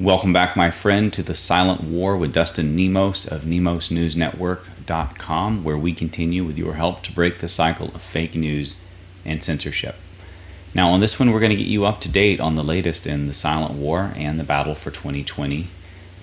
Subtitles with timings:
[0.00, 5.92] Welcome back, my friend, to the Silent War with Dustin Nemos of NemosNewsNetwork.com, where we
[5.92, 8.76] continue with your help to break the cycle of fake news
[9.26, 9.96] and censorship.
[10.74, 13.06] Now, on this one, we're going to get you up to date on the latest
[13.06, 15.64] in the silent war and the battle for 2020.
[15.64, 15.68] The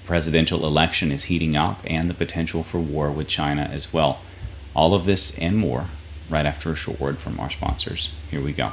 [0.07, 4.21] presidential election is heating up, and the potential for war with China as well.
[4.75, 5.85] All of this and more
[6.31, 8.15] right after a short word from our sponsors.
[8.31, 8.71] Here we go.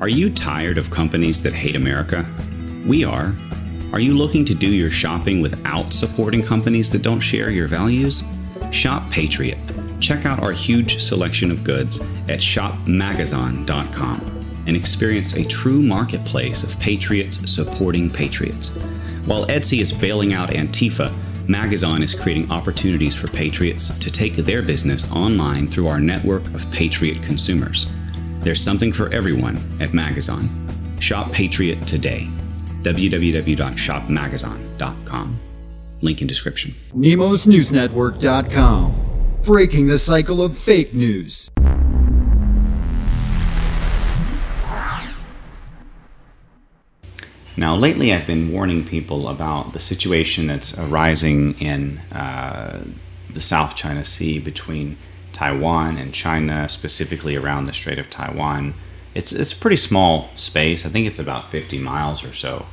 [0.00, 2.26] Are you tired of companies that hate America?
[2.84, 3.36] We are.
[3.94, 8.24] Are you looking to do your shopping without supporting companies that don't share your values?
[8.72, 9.56] Shop Patriot.
[10.00, 16.76] Check out our huge selection of goods at shopmagazon.com and experience a true marketplace of
[16.80, 18.70] patriots supporting patriots.
[19.26, 21.14] While Etsy is bailing out Antifa,
[21.46, 26.68] Magazon is creating opportunities for patriots to take their business online through our network of
[26.72, 27.86] patriot consumers.
[28.40, 30.48] There's something for everyone at Magazon.
[30.98, 32.28] Shop Patriot today.
[32.84, 35.40] www.shopmagazon.com.
[36.00, 36.74] Link in description.
[36.94, 39.00] NemosNewsNetwork.com.
[39.42, 41.50] Breaking the cycle of fake news.
[47.56, 52.82] Now, lately, I've been warning people about the situation that's arising in uh,
[53.32, 54.96] the South China Sea between
[55.32, 58.74] Taiwan and China, specifically around the Strait of Taiwan.
[59.14, 60.84] It's, it's a pretty small space.
[60.84, 62.66] I think it's about 50 miles or so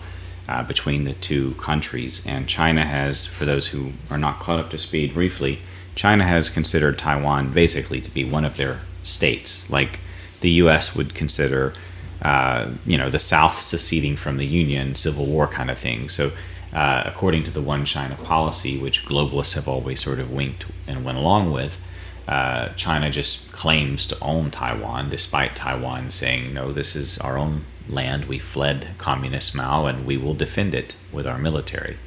[0.48, 2.26] uh, between the two countries.
[2.26, 5.60] And China has, for those who are not caught up to speed briefly,
[5.96, 10.00] China has considered Taiwan basically to be one of their states, like
[10.40, 10.96] the U.S.
[10.96, 11.74] would consider
[12.22, 16.08] uh, you know, the South seceding from the Union, Civil War kind of thing.
[16.08, 16.32] So,
[16.72, 21.04] uh, according to the One China policy, which globalists have always sort of winked and
[21.04, 21.81] went along with,
[22.28, 27.64] uh, China just claims to own Taiwan, despite Taiwan saying, no, this is our own
[27.90, 28.26] land.
[28.26, 31.98] We fled communist Mao and we will defend it with our military.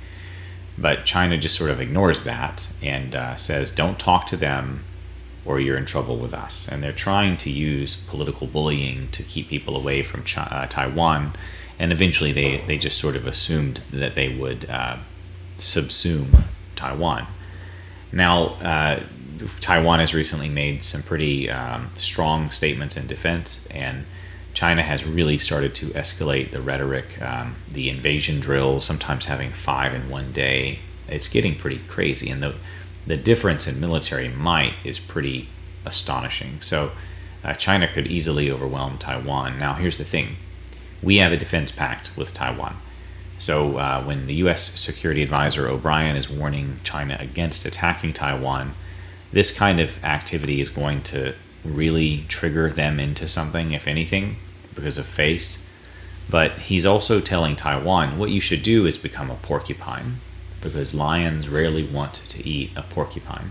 [0.77, 4.85] But China just sort of ignores that and uh, says, don't talk to them
[5.45, 6.67] or you're in trouble with us.
[6.69, 11.33] And they're trying to use political bullying to keep people away from China, uh, Taiwan.
[11.79, 14.97] And eventually they, they just sort of assumed that they would uh,
[15.59, 16.45] subsume
[16.77, 17.27] Taiwan.
[18.13, 19.01] Now, uh,
[19.61, 24.05] Taiwan has recently made some pretty um, strong statements in defense, and
[24.55, 29.93] China has really started to escalate the rhetoric, um, the invasion drill, sometimes having five
[29.93, 30.79] in one day.
[31.09, 32.31] It's getting pretty crazy.
[32.31, 32.55] And the
[33.07, 35.49] the difference in military might is pretty
[35.85, 36.61] astonishing.
[36.61, 36.93] So
[37.43, 39.59] uh, China could easily overwhelm Taiwan.
[39.59, 40.37] Now, here's the thing
[41.03, 42.77] we have a defense pact with Taiwan.
[43.37, 44.81] So uh, when the U.S.
[44.81, 48.75] Security Advisor O'Brien is warning China against attacking Taiwan,
[49.35, 51.35] this kind of activity is going to
[51.65, 54.37] really trigger them into something, if anything,
[54.77, 55.69] because of face.
[56.31, 60.21] But he's also telling Taiwan what you should do is become a porcupine
[60.61, 63.51] because lions rarely want to eat a porcupine.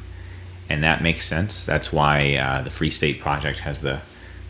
[0.69, 1.65] And that makes sense.
[1.65, 3.99] That's why uh, the Free State Project has the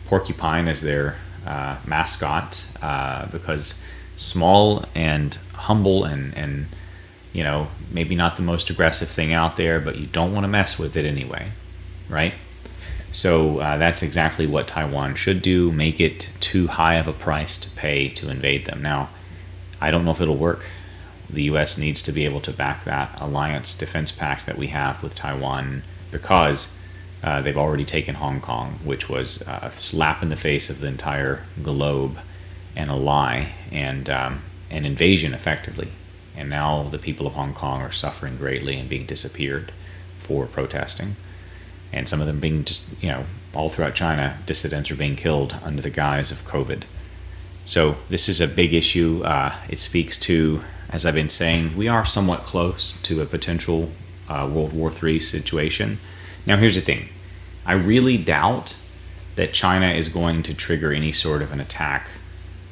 [0.06, 3.74] porcupine as their uh, mascot, uh, because
[4.16, 6.66] small and humble and, and,
[7.34, 10.48] you know, maybe not the most aggressive thing out there, but you don't want to
[10.48, 11.50] mess with it anyway,
[12.08, 12.32] right?
[13.12, 17.58] So uh, that's exactly what Taiwan should do make it too high of a price
[17.58, 18.80] to pay to invade them.
[18.80, 19.10] Now,
[19.80, 20.64] I don't know if it'll work
[21.28, 21.76] the U.S.
[21.76, 25.82] needs to be able to back that alliance defense pact that we have with Taiwan
[26.10, 26.72] because
[27.22, 30.86] uh, they've already taken Hong Kong, which was a slap in the face of the
[30.86, 32.18] entire globe
[32.76, 35.88] and a lie and um, an invasion effectively.
[36.36, 39.72] And now the people of Hong Kong are suffering greatly and being disappeared
[40.20, 41.16] for protesting.
[41.92, 43.24] And some of them being just, you know,
[43.54, 46.82] all throughout China, dissidents are being killed under the guise of COVID.
[47.66, 49.22] So this is a big issue.
[49.24, 50.62] Uh, it speaks to
[50.94, 53.90] as I've been saying, we are somewhat close to a potential
[54.28, 55.98] uh, World War III situation.
[56.46, 57.08] Now, here's the thing
[57.66, 58.76] I really doubt
[59.34, 62.06] that China is going to trigger any sort of an attack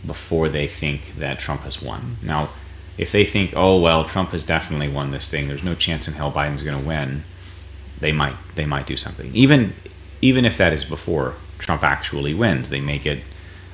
[0.06, 2.18] before they think that Trump has won.
[2.22, 2.50] Now,
[2.98, 6.14] if they think, oh well, Trump has definitely won this thing, there's no chance in
[6.14, 7.24] hell Biden's going to win,
[8.00, 9.34] they might they might do something.
[9.34, 9.74] Even
[10.20, 13.20] even if that is before Trump actually wins, they make it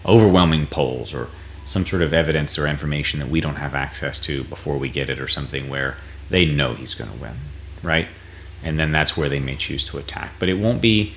[0.06, 1.28] overwhelming polls or
[1.66, 5.10] some sort of evidence or information that we don't have access to before we get
[5.10, 5.96] it or something where
[6.30, 7.34] they know he's going to win,
[7.82, 8.06] right?
[8.62, 10.32] And then that's where they may choose to attack.
[10.38, 11.14] But it won't be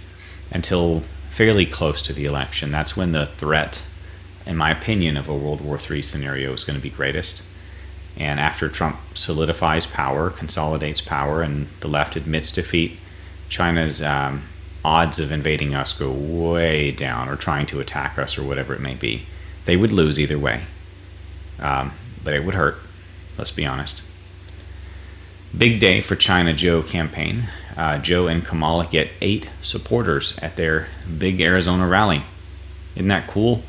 [0.52, 2.72] until fairly close to the election.
[2.72, 3.84] That's when the threat,
[4.46, 7.48] in my opinion, of a World War III scenario is going to be greatest.
[8.18, 12.98] And after Trump solidifies power, consolidates power, and the left admits defeat,
[13.50, 14.44] China's um,
[14.84, 18.82] odds of invading us go way down or trying to attack us or whatever it
[18.82, 19.26] may be
[19.66, 20.62] they would lose either way.
[21.60, 21.94] Um,
[22.24, 22.78] but it would hurt.
[23.38, 24.04] let's be honest.
[25.58, 27.50] Big day for China Joe campaign.
[27.76, 30.88] Uh, Joe and Kamala get eight supporters at their
[31.18, 32.24] big Arizona rally.
[32.96, 33.64] Isn't that cool?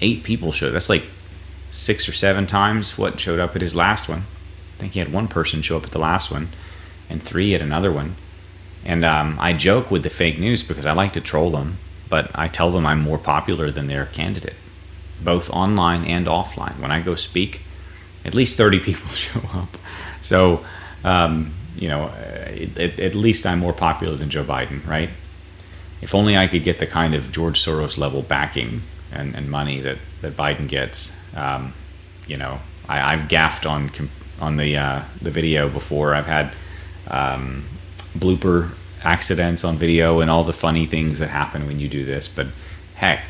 [0.00, 0.70] Eight people show.
[0.70, 1.04] That's like
[1.72, 4.24] six or seven times what showed up at his last one.
[4.76, 6.50] I think he had one person show up at the last one,
[7.08, 8.14] and three at another one.
[8.84, 11.78] And um, I joke with the fake news because I like to troll them,
[12.08, 14.56] but I tell them I'm more popular than their candidate,
[15.22, 16.78] both online and offline.
[16.78, 17.62] When I go speak,
[18.24, 19.78] at least 30 people show up.
[20.20, 20.64] So,
[21.04, 25.10] um, you know, at, at least I'm more popular than Joe Biden, right?
[26.02, 28.82] If only I could get the kind of George Soros level backing
[29.12, 31.20] and, and money that, that Biden gets.
[31.36, 31.74] Um,
[32.26, 33.90] you know, I, have gaffed on
[34.40, 36.14] on the uh, the video before.
[36.14, 36.52] I've had
[37.08, 37.64] um,
[38.16, 38.70] blooper
[39.02, 42.28] accidents on video and all the funny things that happen when you do this.
[42.28, 42.46] But
[42.94, 43.24] heck,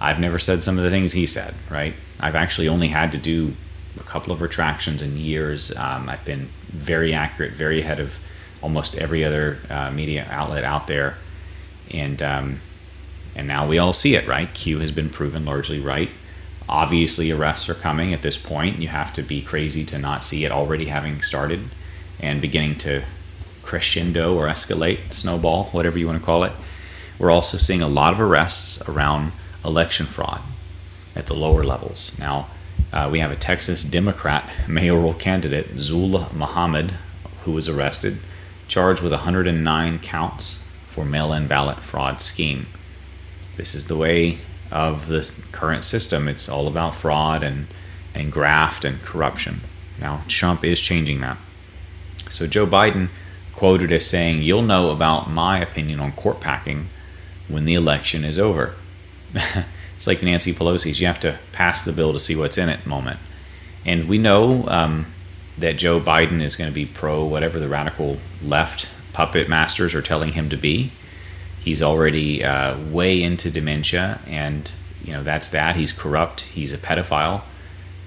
[0.00, 1.54] I've never said some of the things he said.
[1.70, 1.94] Right?
[2.20, 3.54] I've actually only had to do
[3.98, 5.74] a couple of retractions in years.
[5.76, 8.18] Um, I've been very accurate, very ahead of
[8.62, 11.16] almost every other uh, media outlet out there,
[11.90, 12.60] and um,
[13.34, 14.26] and now we all see it.
[14.26, 14.52] Right?
[14.52, 16.10] Q has been proven largely right.
[16.68, 18.78] Obviously, arrests are coming at this point.
[18.78, 21.60] You have to be crazy to not see it already having started
[22.20, 23.02] and beginning to
[23.62, 26.52] crescendo or escalate, snowball, whatever you want to call it.
[27.18, 29.32] We're also seeing a lot of arrests around
[29.64, 30.40] election fraud
[31.14, 32.16] at the lower levels.
[32.18, 32.48] Now,
[32.92, 36.94] uh, we have a Texas Democrat mayoral candidate, Zula Muhammad,
[37.44, 38.18] who was arrested,
[38.68, 42.66] charged with 109 counts for mail in ballot fraud scheme.
[43.56, 44.38] This is the way
[44.72, 46.28] of the current system.
[46.28, 47.66] It's all about fraud and,
[48.14, 49.60] and graft and corruption.
[50.00, 51.38] Now, Trump is changing that.
[52.30, 53.08] So, Joe Biden
[53.54, 56.88] quoted as saying, You'll know about my opinion on court packing
[57.48, 58.74] when the election is over.
[60.02, 61.00] It's like Nancy Pelosi's.
[61.00, 63.20] You have to pass the bill to see what's in it moment.
[63.86, 65.06] And we know um,
[65.56, 70.02] that Joe Biden is going to be pro whatever the radical left puppet masters are
[70.02, 70.90] telling him to be.
[71.62, 74.70] He's already uh, way into dementia, and
[75.04, 75.76] you know that's that.
[75.76, 76.42] He's corrupt.
[76.42, 77.42] He's a pedophile.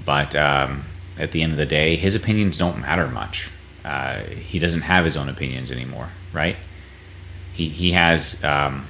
[0.05, 0.83] But um,
[1.17, 3.49] at the end of the day, his opinions don't matter much.
[3.83, 6.57] Uh, he doesn't have his own opinions anymore, right?
[7.53, 8.87] He he has um,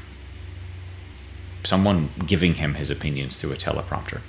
[1.64, 4.22] someone giving him his opinions through a teleprompter,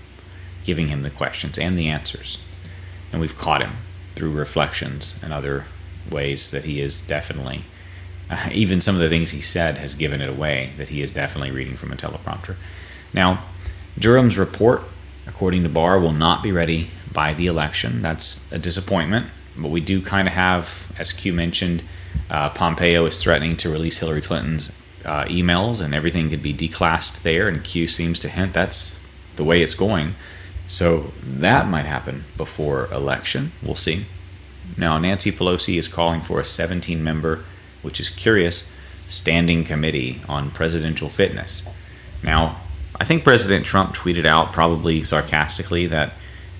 [0.64, 2.38] giving him the questions and the answers.
[3.12, 3.76] And we've caught him
[4.14, 5.66] through reflections and other
[6.10, 7.62] ways that he is definitely,
[8.30, 11.12] uh, even some of the things he said has given it away that he is
[11.12, 12.56] definitely reading from a teleprompter.
[13.12, 13.44] Now,
[13.98, 14.82] Durham's report,
[15.26, 18.02] according to Barr, will not be ready by the election.
[18.02, 19.26] That's a disappointment,
[19.56, 21.82] but we do kind of have, as Q mentioned,
[22.30, 24.72] uh, Pompeo is threatening to release Hillary Clinton's
[25.04, 29.00] uh, emails and everything could be declassed there, and Q seems to hint that's
[29.36, 30.14] the way it's going.
[30.68, 33.52] So that might happen before election.
[33.62, 34.06] We'll see.
[34.76, 37.44] Now, Nancy Pelosi is calling for a 17 member,
[37.82, 38.74] which is curious,
[39.08, 41.68] standing committee on presidential fitness.
[42.22, 42.56] Now,
[42.98, 46.12] I think President Trump tweeted out, probably sarcastically, that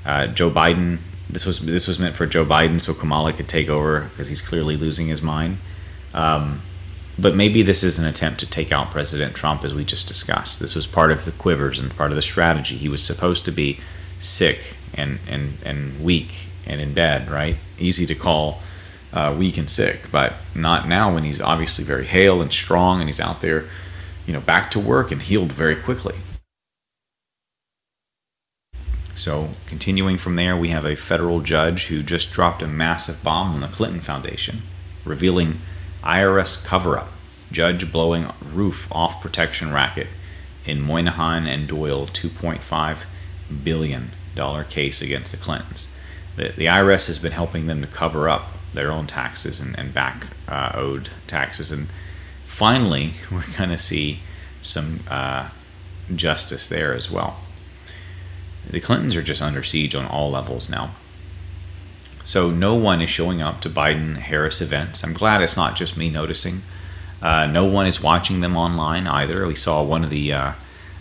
[0.05, 0.99] uh, Joe Biden.
[1.29, 4.41] This was this was meant for Joe Biden, so Kamala could take over because he's
[4.41, 5.59] clearly losing his mind.
[6.15, 6.63] Um,
[7.19, 10.61] but maybe this is an attempt to take out President Trump, as we just discussed.
[10.61, 12.77] This was part of the quivers and part of the strategy.
[12.77, 13.81] He was supposed to be
[14.21, 17.57] sick and, and, and weak and in bed, right?
[17.79, 18.61] Easy to call
[19.17, 23.09] uh, weak and sick, but not now when he's obviously very hale and strong and
[23.09, 23.65] he's out there,
[24.27, 26.17] you know, back to work and healed very quickly.
[29.15, 33.55] So, continuing from there, we have a federal judge who just dropped a massive bomb
[33.55, 34.61] on the Clinton Foundation,
[35.07, 35.61] revealing
[36.03, 37.09] IRS cover up.
[37.51, 40.09] Judge blowing roof off protection racket
[40.67, 42.99] in Moynihan and Doyle $2.5
[43.65, 44.11] billion
[44.69, 45.89] case against the Clintons.
[46.37, 49.93] The, the IRS has been helping them to cover up their own taxes and, and
[49.93, 51.73] back uh, owed taxes.
[51.73, 51.89] And
[52.45, 54.21] finally, we're going to see
[54.63, 55.49] some uh,
[56.15, 57.39] justice there as well.
[58.69, 60.91] The Clintons are just under siege on all levels now.
[62.25, 65.05] So no one is showing up to Biden Harris events.
[65.05, 66.63] I'm glad it's not just me noticing.
[67.23, 69.47] Uh, no one is watching them online either.
[69.47, 70.53] We saw one of the uh,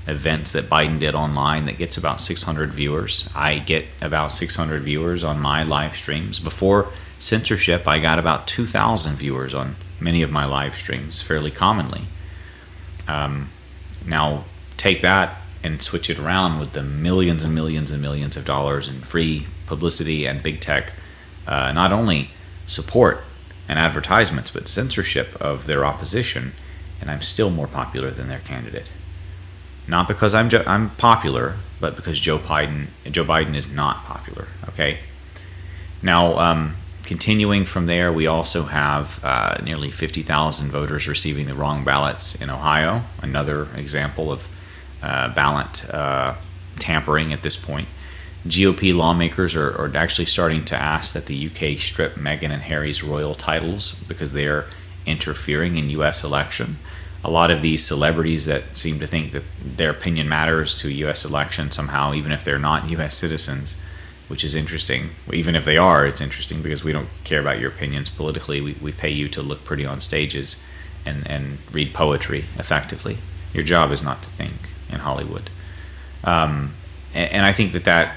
[0.07, 3.29] events that Biden did online that gets about 600 viewers.
[3.35, 6.39] I get about 600 viewers on my live streams.
[6.39, 6.89] Before
[7.25, 12.03] censorship, I got about 2,000 viewers on many of my live streams fairly commonly.
[13.07, 13.49] Um,
[14.05, 14.43] now,
[14.77, 18.87] take that and switch it around with the millions and millions and millions of dollars
[18.87, 20.93] in free publicity and big tech
[21.47, 22.29] uh, not only
[22.67, 23.23] support
[23.67, 26.53] and advertisements, but censorship of their opposition,
[27.01, 28.85] and I'm still more popular than their candidate.
[29.87, 34.47] Not because I'm jo- I'm popular, but because Joe Biden Joe Biden is not popular.
[34.69, 34.99] Okay.
[36.01, 41.83] Now, um, continuing from there, we also have uh, nearly 50,000 voters receiving the wrong
[41.83, 44.47] ballots in Ohio, another example of
[45.01, 46.35] uh, ballot uh,
[46.79, 47.87] tampering at this point.
[48.47, 53.03] GOP lawmakers are, are, actually starting to ask that the UK strip Meghan and Harry's
[53.03, 54.65] royal titles because they're
[55.05, 56.77] interfering in US election.
[57.23, 61.25] A lot of these celebrities that seem to think that their opinion matters to US
[61.25, 63.81] election somehow, even if they're not US citizens,
[64.27, 65.11] which is interesting.
[65.31, 68.61] Even if they are, it's interesting because we don't care about your opinions politically.
[68.61, 70.63] We, we pay you to look pretty on stages
[71.05, 73.17] and, and read poetry effectively.
[73.53, 75.49] Your job is not to think in Hollywood.
[76.23, 76.73] Um,
[77.13, 78.15] and, and, I think that that,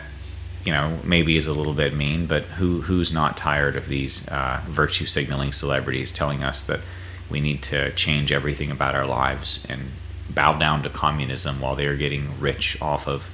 [0.64, 4.26] you know, maybe is a little bit mean, but who who's not tired of these
[4.28, 6.80] uh, virtue signaling celebrities telling us that
[7.28, 9.90] we need to change everything about our lives and
[10.30, 13.28] bow down to communism while they are getting rich off of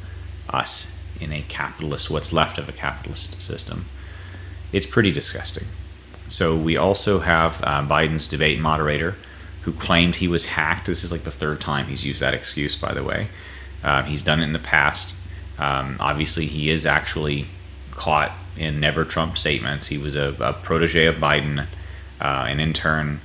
[0.50, 3.86] us in a capitalist, what's left of a capitalist system.
[4.72, 5.66] It's pretty disgusting.
[6.28, 9.14] So we also have uh, Biden's debate moderator
[9.62, 10.86] who claimed he was hacked.
[10.86, 13.28] This is like the third time he's used that excuse, by the way.
[13.82, 15.14] Uh, he's done it in the past.
[15.58, 17.46] Um, obviously, he is actually
[17.90, 19.88] caught in never Trump statements.
[19.88, 21.66] He was a, a protege of Biden,
[22.20, 23.20] uh, an intern.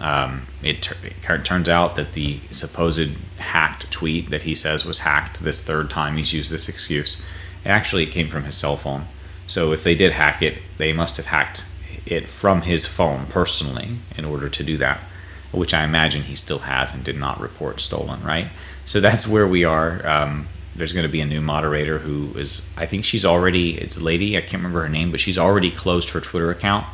[0.00, 5.42] Um, it, it, turns out that the supposed hacked tweet that he says was hacked
[5.42, 7.20] this third time he's used this excuse
[7.64, 9.06] it actually came from his cell phone.
[9.48, 11.64] So if they did hack it they must have hacked
[12.06, 15.00] it from his phone personally in order to do that
[15.50, 18.48] which i imagine he still has and did not report stolen right?
[18.84, 20.06] So that's where we are.
[20.06, 20.46] Um,
[20.78, 24.02] there's going to be a new moderator who is i think she's already it's a
[24.02, 26.86] lady i can't remember her name but she's already closed her twitter account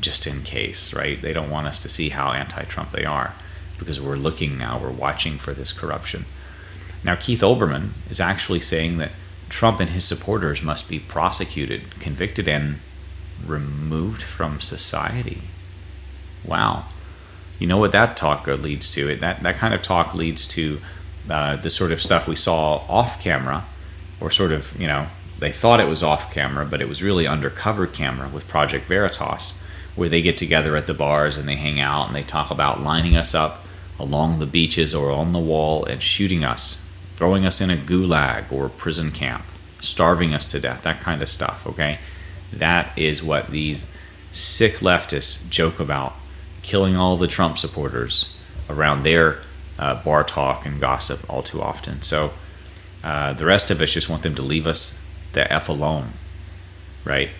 [0.00, 1.20] just in case, right?
[1.20, 3.34] They don't want us to see how anti Trump they are
[3.78, 6.24] because we're looking now, we're watching for this corruption.
[7.04, 9.12] Now, Keith Olbermann is actually saying that
[9.48, 12.80] Trump and his supporters must be prosecuted, convicted, and
[13.46, 15.42] removed from society.
[16.44, 16.86] Wow.
[17.58, 19.08] You know what that talk leads to?
[19.08, 20.80] It that that kind of talk leads to
[21.28, 23.64] uh, the sort of stuff we saw off camera,
[24.20, 25.06] or sort of you know
[25.38, 29.62] they thought it was off camera, but it was really undercover camera with Project Veritas,
[29.98, 32.82] where they get together at the bars and they hang out and they talk about
[32.82, 33.64] lining us up
[33.98, 36.86] along the beaches or on the wall and shooting us,
[37.16, 39.44] throwing us in a gulag or prison camp,
[39.80, 41.98] starving us to death, that kind of stuff, okay?
[42.52, 43.84] That is what these
[44.30, 46.14] sick leftists joke about,
[46.62, 48.34] killing all the Trump supporters
[48.70, 49.40] around their
[49.78, 52.02] uh, bar talk and gossip all too often.
[52.02, 52.32] So
[53.02, 56.10] uh, the rest of us just want them to leave us the F alone,
[57.04, 57.30] right?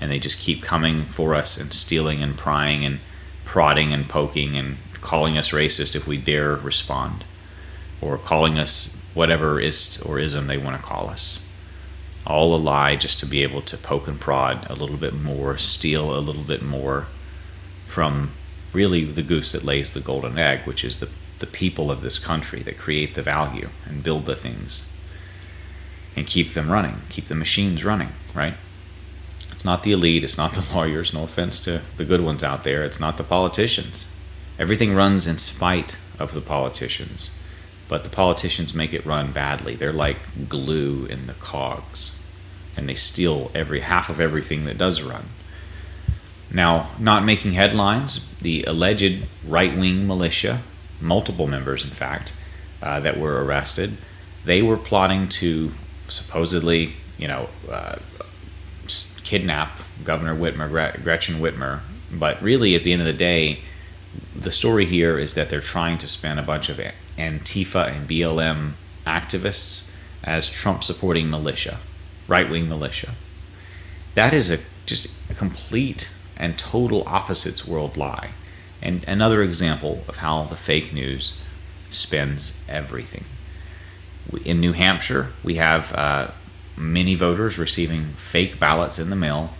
[0.00, 3.00] And they just keep coming for us and stealing and prying and
[3.44, 7.24] prodding and poking and calling us racist if we dare respond,
[8.00, 11.46] or calling us whatever ist or ism they want to call us.
[12.26, 15.58] All a lie just to be able to poke and prod a little bit more,
[15.58, 17.06] steal a little bit more
[17.86, 18.30] from
[18.72, 21.08] really the goose that lays the golden egg, which is the,
[21.40, 24.86] the people of this country that create the value and build the things
[26.14, 28.54] and keep them running, keep the machines running, right?
[29.60, 32.64] It's not the elite, it's not the lawyers, no offense to the good ones out
[32.64, 34.10] there, it's not the politicians.
[34.58, 37.38] Everything runs in spite of the politicians,
[37.86, 39.74] but the politicians make it run badly.
[39.74, 42.18] They're like glue in the cogs,
[42.74, 45.26] and they steal every half of everything that does run.
[46.50, 50.62] Now, not making headlines, the alleged right wing militia,
[51.02, 52.32] multiple members in fact,
[52.82, 53.98] uh, that were arrested,
[54.42, 55.72] they were plotting to
[56.08, 57.96] supposedly, you know, uh,
[59.30, 60.68] kidnap Governor Whitmer,
[61.04, 61.78] Gretchen Whitmer.
[62.10, 63.60] But really, at the end of the day,
[64.34, 66.80] the story here is that they're trying to spin a bunch of
[67.16, 68.72] Antifa and BLM
[69.06, 69.92] activists
[70.24, 71.78] as Trump supporting militia,
[72.26, 73.12] right wing militia.
[74.16, 78.30] That is a just a complete and total opposites world lie.
[78.82, 81.38] And another example of how the fake news
[81.88, 83.26] spins everything.
[84.44, 86.30] In New Hampshire, we have uh,
[86.80, 89.54] many voters receiving fake ballots in the mail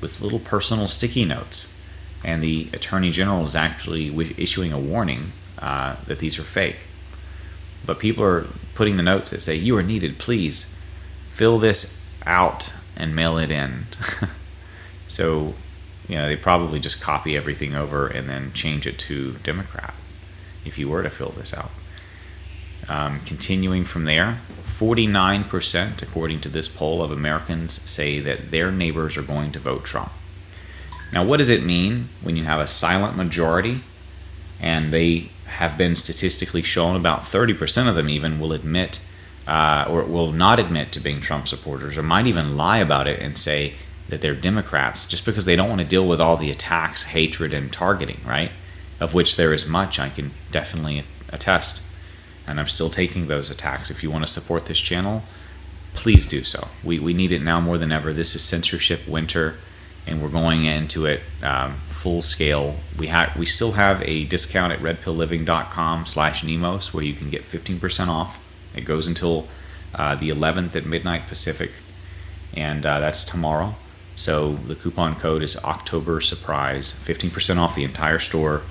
[0.00, 1.76] with little personal sticky notes.
[2.24, 6.78] And the Attorney General is actually issuing a warning uh, that these are fake.
[7.84, 10.72] But people are putting the notes that say, You are needed, please
[11.30, 13.86] fill this out and mail it in.
[15.08, 15.54] so,
[16.08, 19.94] you know, they probably just copy everything over and then change it to Democrat
[20.64, 21.70] if you were to fill this out.
[22.88, 24.40] Um, continuing from there,
[24.82, 29.84] 49%, according to this poll, of Americans say that their neighbors are going to vote
[29.84, 30.10] Trump.
[31.12, 33.82] Now, what does it mean when you have a silent majority
[34.58, 39.00] and they have been statistically shown about 30% of them even will admit
[39.46, 43.20] uh, or will not admit to being Trump supporters or might even lie about it
[43.20, 43.74] and say
[44.08, 47.52] that they're Democrats just because they don't want to deal with all the attacks, hatred,
[47.52, 48.50] and targeting, right?
[48.98, 51.82] Of which there is much, I can definitely attest.
[52.46, 53.90] And I'm still taking those attacks.
[53.90, 55.22] If you want to support this channel,
[55.94, 56.68] please do so.
[56.82, 58.12] We, we need it now more than ever.
[58.12, 59.54] This is censorship winter,
[60.06, 62.76] and we're going into it um, full scale.
[62.98, 67.42] We have we still have a discount at redpillliving.com slash Nemos where you can get
[67.42, 68.38] 15% off.
[68.74, 69.46] It goes until
[69.94, 71.70] uh, the 11th at midnight Pacific,
[72.54, 73.76] and uh, that's tomorrow.
[74.16, 78.62] So the coupon code is October Surprise, 15% off the entire store,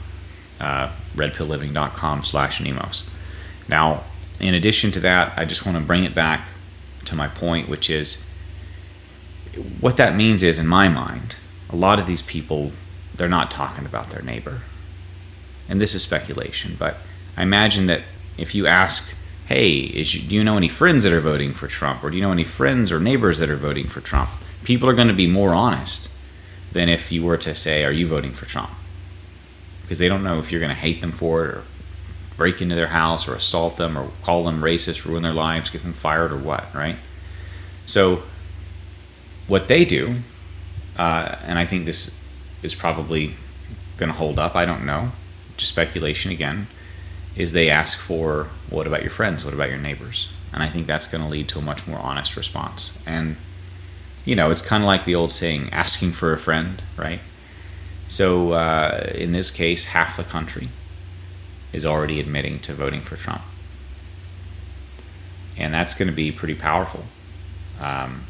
[0.60, 3.10] uh, redpillliving.com slash Nemos.
[3.72, 4.04] Now,
[4.40, 6.42] in addition to that, I just want to bring it back
[7.06, 8.28] to my point, which is
[9.80, 11.38] what that means is, in my mind,
[11.70, 12.74] a lot of these people,
[13.16, 14.62] they're not talking about their neighbor.
[15.70, 16.98] And this is speculation, but
[17.38, 18.01] I imagine that
[18.38, 19.16] if you ask,
[19.48, 22.04] hey, you, do you know any friends that are voting for Trump?
[22.04, 24.30] Or do you know any friends or neighbors that are voting for Trump?
[24.63, 26.12] People are going to be more honest
[26.72, 28.72] than if you were to say, are you voting for Trump?
[29.82, 31.63] Because they don't know if you're going to hate them for it or
[32.41, 35.83] break into their house or assault them or call them racist, ruin their lives, get
[35.83, 36.95] them fired or what, right?
[37.86, 38.24] So,
[39.48, 40.15] what they do,
[40.98, 42.19] uh, and I think this
[42.63, 43.36] is probably
[43.98, 45.12] going to hold up, I don't know,
[45.55, 46.65] just speculation again,
[47.36, 49.45] is they ask for, what about your friends?
[49.45, 50.29] What about your neighbors?
[50.51, 53.03] And I think that's going to lead to a much more honest response.
[53.05, 53.36] And,
[54.25, 57.19] you know, it's kind of like the old saying, asking for a friend, right?
[58.07, 60.69] So, uh, in this case, half the country
[61.74, 63.42] is already admitting to voting for Trump.
[65.58, 67.06] And that's going to be pretty powerful
[67.80, 68.24] um,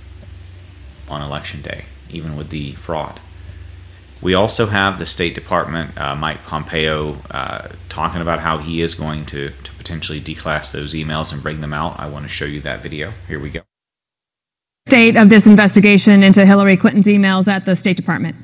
[1.10, 3.20] on election day, even with the fraud.
[4.22, 8.94] We also have the State Department, uh, Mike Pompeo, uh, talking about how he is
[8.94, 12.00] going to, to potentially declass those emails and bring them out.
[12.00, 13.14] I want to show you that video.
[13.28, 13.62] Here we go.
[14.88, 18.36] State of this investigation into Hillary Clinton's emails at the State Department.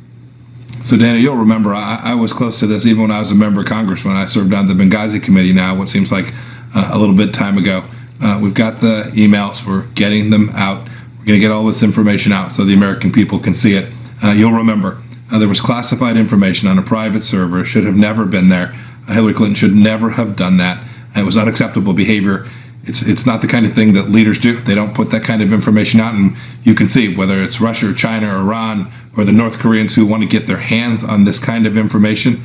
[0.84, 3.36] So, Dana, you'll remember I, I, was close to this even when I was a
[3.36, 6.34] member of Congress when I served on the Benghazi committee now, what seems like
[6.76, 7.86] uh, a little bit time ago.
[8.22, 10.88] Uh, we've got the emails, we're getting them out.
[11.20, 13.92] We're going to get all this information out so the American people can see it.
[14.24, 18.26] Uh, you'll remember uh, there was classified information on a private server, should have never
[18.26, 18.68] been there.
[19.08, 20.84] Hillary Clinton should never have done that.
[21.16, 22.48] It was unacceptable behavior
[22.88, 24.60] it's it's not the kind of thing that leaders do.
[24.62, 27.90] They don't put that kind of information out, and you can see whether it's Russia
[27.90, 31.26] or China or Iran or the North Koreans who want to get their hands on
[31.26, 32.42] this kind of information.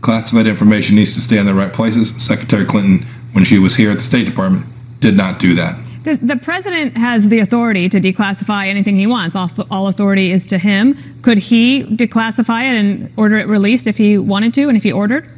[0.00, 2.14] Classified information needs to stay in the right places.
[2.22, 4.64] Secretary Clinton, when she was here at the State Department,
[5.00, 5.78] did not do that.
[6.02, 9.36] The president has the authority to declassify anything he wants.
[9.36, 10.96] All, all authority is to him.
[11.20, 14.92] Could he declassify it and order it released if he wanted to and if he
[14.92, 15.28] ordered?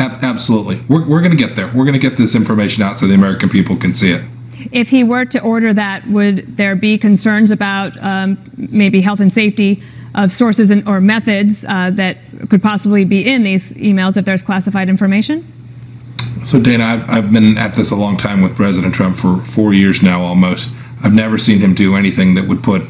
[0.00, 0.82] Absolutely.
[0.88, 1.66] We're, we're going to get there.
[1.66, 4.22] We're going to get this information out so the American people can see it.
[4.72, 9.32] If he were to order that, would there be concerns about um, maybe health and
[9.32, 9.82] safety
[10.14, 14.42] of sources and, or methods uh, that could possibly be in these emails if there's
[14.42, 15.50] classified information?
[16.44, 19.72] So, Dana, I've, I've been at this a long time with President Trump for four
[19.72, 20.70] years now almost.
[21.02, 22.82] I've never seen him do anything that would put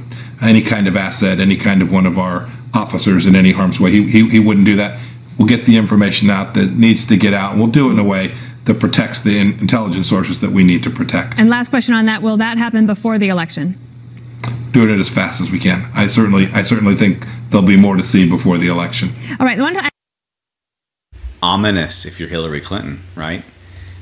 [0.42, 3.90] any kind of asset, any kind of one of our officers in any harm's way.
[3.90, 5.00] He, he, he wouldn't do that
[5.38, 7.98] we'll get the information out that needs to get out, and we'll do it in
[7.98, 11.38] a way that protects the intelligence sources that we need to protect.
[11.38, 13.78] And last question on that: Will that happen before the election?
[14.72, 15.90] Doing it as fast as we can.
[15.94, 19.10] I certainly, I certainly think there'll be more to see before the election.
[19.38, 19.58] All right.
[19.58, 19.90] One time.
[21.42, 23.42] Ominous, if you're Hillary Clinton, right?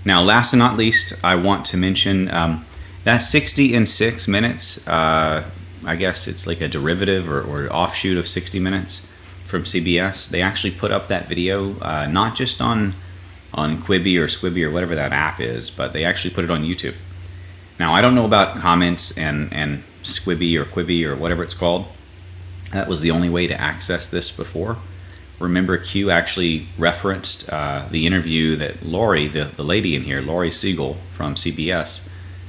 [0.05, 2.67] Now, last and not least, I want to mention um,
[3.05, 4.87] that 60 in six minutes.
[4.88, 5.49] Uh,
[5.87, 9.08] I guess it's like a derivative or, or offshoot of 60 minutes
[9.49, 10.29] from CBS.
[10.29, 12.95] They actually put up that video uh, not just on
[13.55, 16.63] on Quibi or Squibby or whatever that app is, but they actually put it on
[16.65, 16.95] YouTube.
[17.81, 21.87] Now I don't know about comments and and Squibby or Quibi or whatever it's called.
[22.73, 24.77] That was the only way to access this before.
[25.41, 30.51] Remember, Q actually referenced uh, the interview that Laurie, the, the lady in here, Laurie
[30.51, 32.09] Segall from CBS,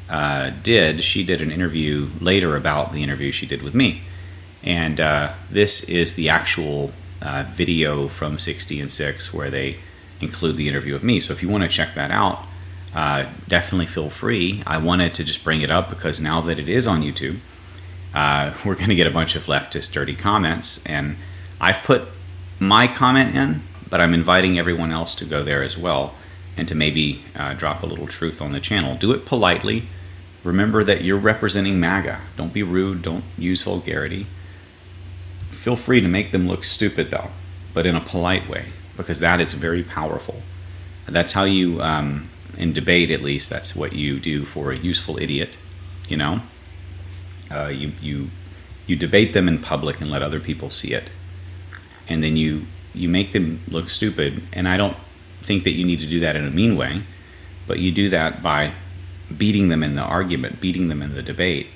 [0.10, 1.04] uh, did.
[1.04, 4.02] She did an interview later about the interview she did with me.
[4.64, 6.92] And uh, this is the actual
[7.22, 9.78] uh, video from 60 and 6 where they
[10.22, 11.20] include the interview of me.
[11.20, 12.44] So if you want to check that out,
[12.94, 14.64] uh, definitely feel free.
[14.66, 17.38] I wanted to just bring it up because now that it is on YouTube,
[18.14, 20.86] uh, we're going to get a bunch of leftist dirty comments.
[20.86, 21.18] And
[21.62, 22.08] I've put
[22.60, 26.16] my comment in, but I'm inviting everyone else to go there as well
[26.58, 28.96] and to maybe uh, drop a little truth on the channel.
[28.96, 29.84] Do it politely.
[30.44, 32.20] Remember that you're representing MAGA.
[32.36, 33.02] Don't be rude.
[33.02, 34.26] Don't use vulgarity.
[35.64, 37.30] Feel free to make them look stupid, though,
[37.74, 40.42] but in a polite way, because that is very powerful.
[41.06, 45.18] That's how you, um, in debate at least, that's what you do for a useful
[45.20, 45.58] idiot.
[46.08, 46.42] You know,
[47.52, 48.30] uh, you you
[48.90, 51.12] You debate them in public and let other people see it.
[52.08, 54.42] And then you you make them look stupid.
[54.52, 54.98] And I don't
[55.42, 57.04] think that you need to do that in a mean way,
[57.68, 58.72] but you do that by
[59.38, 61.68] beating them in the argument, beating them in the debate.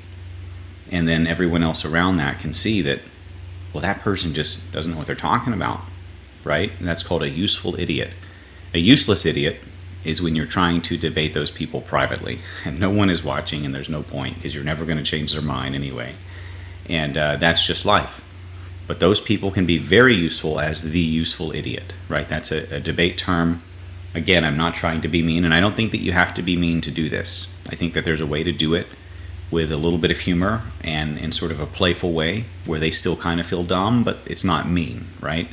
[0.92, 3.00] And then everyone else around that can see that,
[3.74, 5.82] well, that person just doesn't know what they're talking about,
[6.44, 6.72] right?
[6.80, 8.12] And that's called a useful idiot.
[8.74, 9.60] A useless idiot
[10.04, 13.74] is when you're trying to debate those people privately and no one is watching and
[13.74, 16.14] there's no point because you're never going to change their mind anyway.
[16.88, 18.22] And uh, that's just life.
[18.86, 22.28] But those people can be very useful as the useful idiot, right?
[22.28, 23.64] That's a, a debate term.
[24.14, 26.42] Again, I'm not trying to be mean, and I don't think that you have to
[26.42, 27.52] be mean to do this.
[27.70, 28.88] I think that there's a way to do it
[29.54, 32.92] with a little bit of humor and in sort of a playful way where they
[32.92, 35.48] still kind of feel dumb, but it's not mean, right?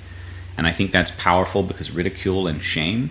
[0.56, 3.10] And I think that's powerful because ridicule and shame,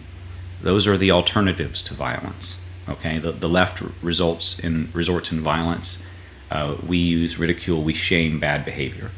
[0.61, 2.61] those are the alternatives to violence.
[2.89, 6.05] Okay, the, the left results in resorts in violence.
[6.49, 9.11] Uh, we use ridicule, we shame bad behavior,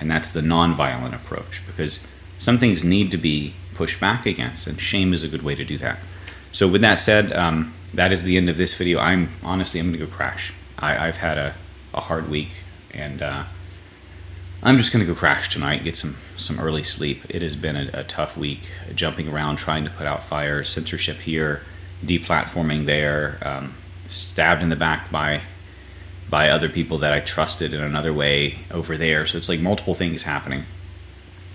[0.00, 2.06] and that's the nonviolent approach because
[2.38, 5.64] some things need to be pushed back against, and shame is a good way to
[5.64, 5.98] do that.
[6.52, 9.00] So, with that said, um, that is the end of this video.
[9.00, 10.52] I'm honestly, I'm to go crash.
[10.78, 11.54] I, have had a,
[11.94, 12.50] a hard week,
[12.92, 13.44] and uh,
[14.62, 17.22] I'm just going to go crash tonight, get some some early sleep.
[17.28, 21.18] It has been a, a, tough week, jumping around, trying to put out fires, censorship
[21.18, 21.62] here,
[22.04, 23.74] deplatforming there, um,
[24.06, 25.42] stabbed in the back by
[26.28, 29.26] by other people that I trusted in another way over there.
[29.26, 30.64] So it's like multiple things happening.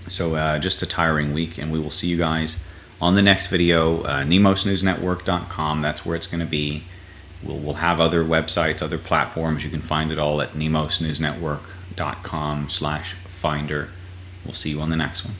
[0.07, 2.65] So uh, just a tiring week, and we will see you guys
[3.01, 4.03] on the next video.
[4.03, 5.81] Uh, NemosNewsNetwork.com.
[5.81, 6.84] That's where it's going to be.
[7.43, 9.63] We'll, we'll have other websites, other platforms.
[9.63, 13.89] You can find it all at nemosnewsnetwork.com slash finder.
[14.45, 15.36] We'll see you on the next one.